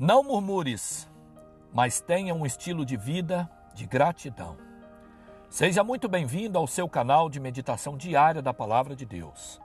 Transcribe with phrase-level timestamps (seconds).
[0.00, 1.08] Não murmures,
[1.74, 4.56] mas tenha um estilo de vida de gratidão.
[5.50, 9.60] Seja muito bem-vindo ao seu canal de meditação diária da Palavra de Deus.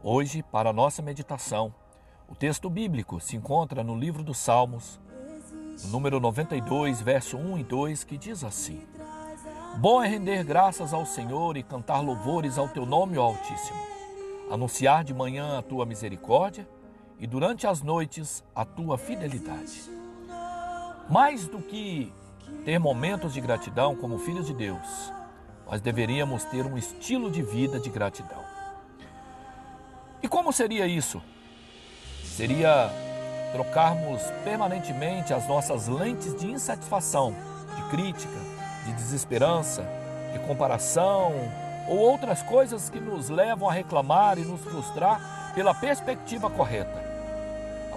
[0.00, 1.74] Hoje, para a nossa meditação,
[2.28, 5.00] o texto bíblico se encontra no livro dos Salmos,
[5.82, 8.86] no número 92, verso 1 e 2, que diz assim:
[9.78, 13.80] Bom é render graças ao Senhor e cantar louvores ao teu nome, ó Altíssimo.
[14.48, 16.68] Anunciar de manhã a tua misericórdia
[17.22, 19.88] e durante as noites a tua fidelidade.
[21.08, 22.12] Mais do que
[22.64, 25.12] ter momentos de gratidão como filhos de Deus,
[25.64, 28.42] nós deveríamos ter um estilo de vida de gratidão.
[30.20, 31.22] E como seria isso?
[32.24, 32.90] Seria
[33.52, 37.36] trocarmos permanentemente as nossas lentes de insatisfação,
[37.76, 38.38] de crítica,
[38.84, 39.86] de desesperança,
[40.32, 41.32] de comparação
[41.88, 47.11] ou outras coisas que nos levam a reclamar e nos frustrar pela perspectiva correta.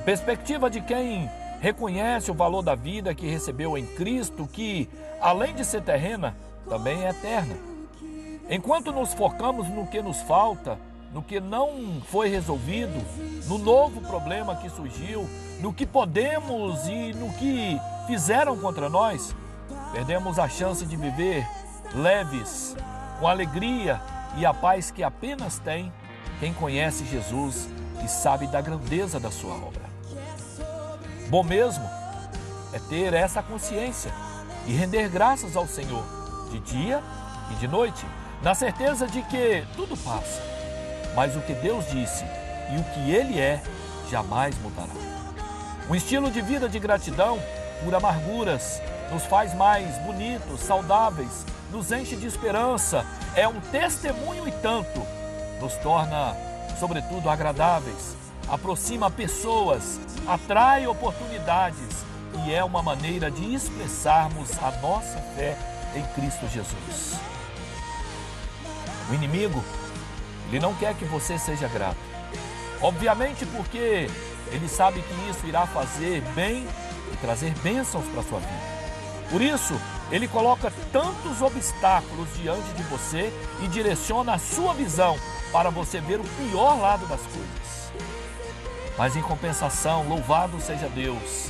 [0.05, 1.27] Perspectiva de quem
[1.59, 4.87] reconhece o valor da vida que recebeu em Cristo, que,
[5.20, 6.37] além de ser terrena,
[6.70, 7.55] também é eterna.
[8.47, 10.77] Enquanto nos focamos no que nos falta,
[11.12, 12.93] no que não foi resolvido,
[13.47, 15.27] no novo problema que surgiu,
[15.59, 19.35] no que podemos e no que fizeram contra nós,
[19.91, 21.47] perdemos a chance de viver
[21.95, 22.75] leves,
[23.19, 23.99] com alegria
[24.37, 25.91] e a paz que apenas tem
[26.40, 27.67] quem conhece Jesus
[28.03, 29.95] e sabe da grandeza da sua obra.
[31.29, 31.90] Bom mesmo
[32.71, 34.12] é ter essa consciência
[34.68, 36.04] e render graças ao Senhor
[36.51, 37.01] de dia
[37.51, 38.05] e de noite,
[38.43, 40.41] na certeza de que tudo passa,
[41.15, 42.23] mas o que Deus disse
[42.71, 43.62] e o que Ele é
[44.09, 44.93] jamais mudará.
[45.90, 47.40] Um estilo de vida de gratidão
[47.84, 48.81] por amarguras
[49.12, 55.01] nos faz mais bonitos, saudáveis, nos enche de esperança, é um testemunho e tanto,
[55.59, 56.35] nos torna,
[56.79, 58.15] sobretudo, agradáveis,
[58.48, 62.04] aproxima pessoas, atrai oportunidades
[62.45, 65.57] e é uma maneira de expressarmos a nossa fé
[65.95, 67.16] em Cristo Jesus.
[69.09, 69.63] O inimigo,
[70.50, 71.97] ele não quer que você seja grato.
[72.81, 74.09] Obviamente porque
[74.52, 76.68] ele sabe que isso irá fazer bem
[77.13, 78.75] e trazer bênçãos para sua vida.
[79.30, 79.74] Por isso,
[80.12, 83.31] ele coloca tantos obstáculos diante de você
[83.63, 85.18] e direciona a sua visão
[85.52, 88.15] para você ver o pior lado das coisas.
[88.97, 91.50] Mas em compensação, louvado seja Deus.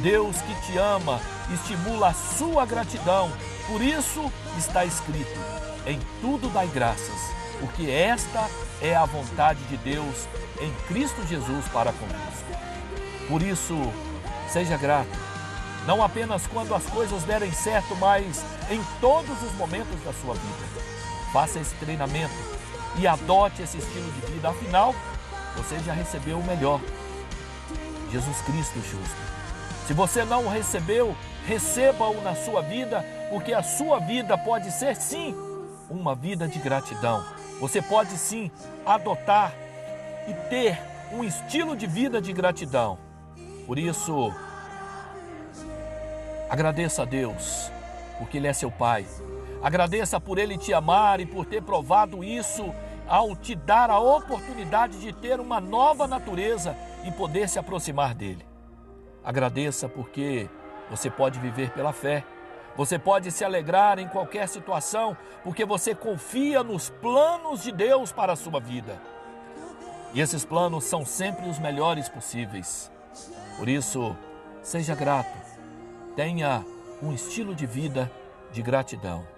[0.00, 1.20] Deus que te ama
[1.52, 3.30] estimula a sua gratidão.
[3.66, 5.38] Por isso está escrito:
[5.86, 8.48] em tudo dai graças, porque esta
[8.80, 10.26] é a vontade de Deus
[10.60, 12.46] em Cristo Jesus para conosco.
[13.28, 13.74] Por isso,
[14.48, 15.26] seja grato
[15.86, 20.82] não apenas quando as coisas derem certo, mas em todos os momentos da sua vida.
[21.32, 22.34] Faça esse treinamento
[22.98, 24.94] e adote esse estilo de vida, afinal,
[25.56, 26.80] você já recebeu o melhor.
[28.10, 29.16] Jesus Cristo justo.
[29.86, 34.96] Se você não o recebeu, receba-o na sua vida, porque a sua vida pode ser
[34.96, 35.34] sim
[35.88, 37.24] uma vida de gratidão.
[37.60, 38.50] Você pode sim
[38.84, 39.52] adotar
[40.28, 40.78] e ter
[41.12, 42.98] um estilo de vida de gratidão.
[43.66, 44.32] Por isso,
[46.48, 47.72] Agradeça a Deus,
[48.18, 49.04] porque Ele é seu Pai.
[49.62, 52.72] Agradeça por Ele te amar e por ter provado isso
[53.08, 58.44] ao te dar a oportunidade de ter uma nova natureza e poder se aproximar dele.
[59.24, 60.48] Agradeça porque
[60.90, 62.24] você pode viver pela fé.
[62.76, 68.34] Você pode se alegrar em qualquer situação porque você confia nos planos de Deus para
[68.34, 69.00] a sua vida.
[70.12, 72.90] E esses planos são sempre os melhores possíveis.
[73.58, 74.14] Por isso,
[74.62, 75.46] seja grato
[76.16, 76.64] tenha
[77.02, 78.10] um estilo de vida
[78.50, 79.28] de gratidão.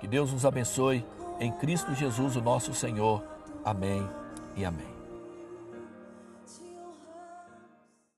[0.00, 1.06] Que Deus nos abençoe
[1.40, 3.22] em Cristo Jesus, o nosso Senhor.
[3.64, 4.08] Amém
[4.56, 4.93] e amém.